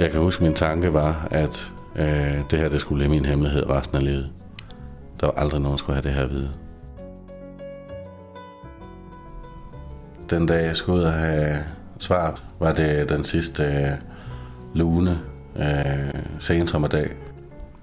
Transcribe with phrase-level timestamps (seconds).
[0.00, 3.70] Jeg kan huske, min tanke var, at øh, det her det skulle blive min hemmelighed
[3.70, 4.30] resten af livet.
[5.20, 6.50] Der var aldrig nogen, der skulle have det her at vide.
[10.30, 11.58] Den dag, jeg skulle ud og have
[11.98, 13.90] svaret, var det den sidste øh,
[14.74, 15.18] lune
[15.56, 17.10] øh, sensommerdag.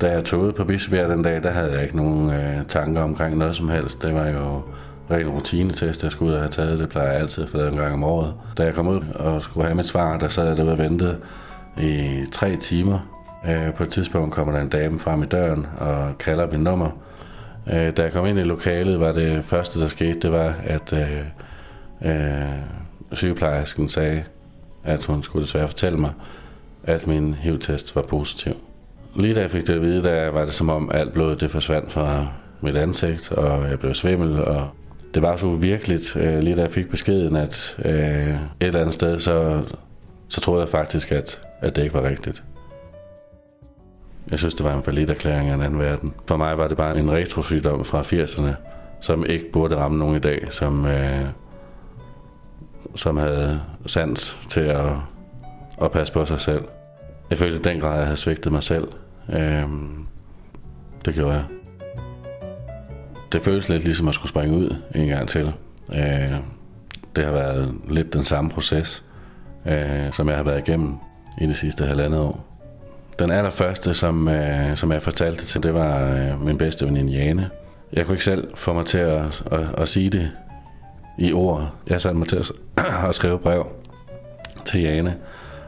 [0.00, 3.02] Da jeg tog ud på Bispebjerg den dag, der havde jeg ikke nogen øh, tanker
[3.02, 4.02] omkring noget som helst.
[4.02, 4.62] Det var jo
[5.10, 6.78] ren rutinetest, jeg skulle ud og have taget.
[6.78, 8.34] Det plejer jeg altid for en gang om året.
[8.58, 11.18] Da jeg kom ud og skulle have mit svar, der sad jeg derude og ventede
[11.80, 12.98] i tre timer.
[13.48, 16.90] Øh, på et tidspunkt kommer der en dame frem i døren og kalder mit nummer.
[17.72, 20.92] Øh, da jeg kom ind i lokalet, var det første, der skete, det var, at
[20.92, 21.20] øh,
[22.04, 22.58] øh,
[23.12, 24.24] sygeplejersken sagde,
[24.84, 26.12] at hun skulle desværre fortælle mig,
[26.84, 28.52] at min HIV-test var positiv.
[29.16, 31.50] Lige da jeg fik det at vide, der var det som om alt blodet det
[31.50, 32.26] forsvandt fra
[32.60, 34.68] mit ansigt, og jeg blev svimmel, og
[35.14, 38.94] det var så virkeligt, øh, lige da jeg fik beskeden, at øh, et eller andet
[38.94, 39.62] sted, så,
[40.28, 42.44] så troede jeg faktisk, at, at det ikke var rigtigt.
[44.30, 46.14] Jeg synes, det var en valid erklæring af en anden verden.
[46.26, 48.54] For mig var det bare en retrosygdom fra 80'erne,
[49.00, 51.26] som ikke burde ramme nogen i dag, som, øh,
[52.94, 54.92] som havde sans til at,
[55.82, 56.64] at passe på sig selv.
[57.30, 58.88] Jeg følte i den grad, at jeg havde svigtet mig selv.
[59.32, 59.64] Øh,
[61.04, 61.44] det gjorde jeg.
[63.32, 65.52] Det føles lidt ligesom at skulle springe ud en gang til.
[65.92, 66.34] Øh,
[67.16, 69.04] det har været lidt den samme proces,
[69.68, 70.94] øh, som jeg har været igennem
[71.40, 72.46] i det sidste halvandet år.
[73.18, 77.50] Den allerførste, som, øh, som jeg fortalte til, det var øh, min bedste veninde Jane.
[77.92, 80.30] Jeg kunne ikke selv få mig til at, at, at sige det
[81.18, 81.72] i ord.
[81.86, 82.52] Jeg satte mig til at,
[83.08, 83.72] at skrive brev
[84.64, 85.14] til Jane,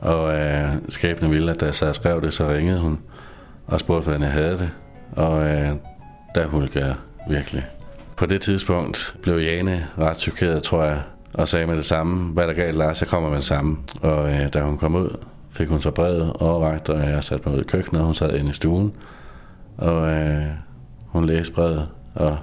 [0.00, 3.00] og øh, skæbne ville, at da jeg sad og skrev det, så ringede hun
[3.66, 4.70] og spurgte, hvordan jeg havde det.
[5.12, 5.70] Og øh,
[6.34, 6.94] der hulkede jeg
[7.28, 7.66] virkelig.
[8.16, 11.02] På det tidspunkt blev Jane ret chokeret, tror jeg,
[11.34, 13.78] og sagde med det samme, hvad der galt, Lars, jeg kommer med det samme.
[14.02, 15.18] Og øh, da hun kom ud,
[15.50, 18.36] fik hun så brevet overragt, og jeg satte mig ud i køkkenet, og hun sad
[18.38, 18.92] inde i stuen.
[19.78, 20.46] Og øh,
[21.06, 22.38] hun læste brevet, og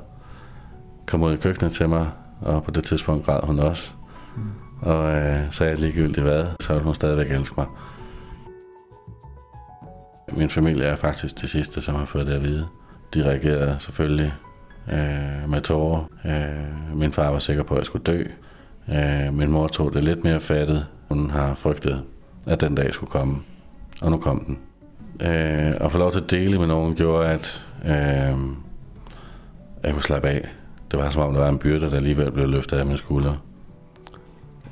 [1.07, 2.09] kom ud i køkkenet til mig,
[2.41, 3.91] og på det tidspunkt græd hun også.
[4.35, 4.43] Mm.
[4.81, 7.67] Og øh, sagde ligegyldigt hvad, så ville hun stadigvæk elske mig.
[10.31, 12.67] Min familie er faktisk det sidste, som har fået det at vide.
[13.13, 14.33] De reagerede selvfølgelig
[14.91, 16.03] øh, med tårer.
[16.25, 18.23] Øh, min far var sikker på, at jeg skulle dø.
[18.91, 20.85] Øh, min mor tog det lidt mere fattet.
[21.09, 22.03] Hun har frygtet,
[22.45, 23.43] at den dag skulle komme.
[24.01, 24.59] Og nu kom den.
[25.21, 28.37] Øh, at få lov til at dele med nogen gjorde, at øh,
[29.83, 30.47] jeg kunne slappe af.
[30.91, 33.37] Det var som om, der var en byrde, der alligevel blev løftet af mine skuldre.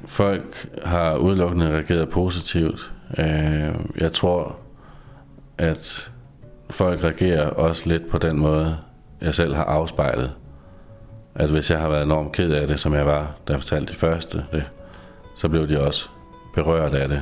[0.05, 2.93] Folk har udelukkende reageret positivt.
[3.17, 4.57] Øh, jeg tror,
[5.57, 6.11] at
[6.69, 8.77] folk reagerer også lidt på den måde,
[9.21, 10.31] jeg selv har afspejlet.
[11.35, 13.87] At hvis jeg har været enormt ked af det, som jeg var, da jeg fortalte
[13.87, 14.71] det første, det,
[15.35, 16.09] så blev de også
[16.53, 17.21] berørt af det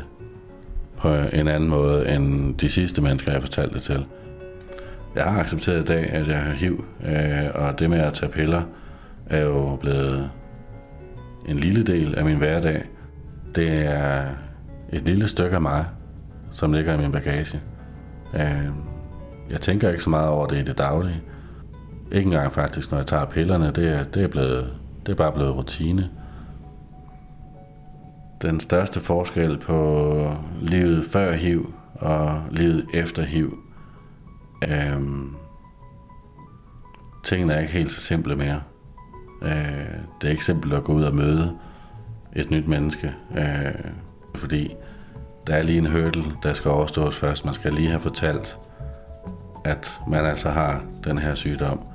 [0.98, 4.06] på en anden måde end de sidste mennesker, jeg fortalte det til.
[5.16, 8.32] Jeg har accepteret i dag, at jeg har HIV, øh, og det med at tage
[8.32, 8.62] piller
[9.30, 10.30] er jo blevet
[11.46, 12.84] en lille del af min hverdag.
[13.56, 14.24] Det er
[14.90, 15.86] et lille stykke af mig,
[16.52, 17.62] som ligger i min bagage.
[18.34, 18.70] Øh,
[19.50, 21.22] jeg tænker ikke så meget over det i det daglige.
[22.14, 23.72] Ikke engang faktisk, når jeg tager pillerne.
[23.72, 24.74] Det er, det er, blevet,
[25.06, 26.10] det er bare blevet rutine.
[28.42, 30.32] Den største forskel på
[30.62, 33.58] livet før HIV og livet efter HIV.
[34.68, 35.36] Øhm,
[37.24, 38.62] tingene er ikke helt så simple mere.
[39.42, 41.58] Øh, det er ikke simpelt at gå ud og møde
[42.36, 43.92] et nyt menneske, øh,
[44.36, 44.76] fordi
[45.48, 47.46] der er lige en hurdle, der skal overstås først.
[47.46, 48.58] Man skal lige have fortalt,
[49.66, 51.88] at man altså har den her sygdom.